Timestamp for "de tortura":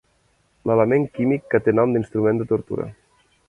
2.43-2.93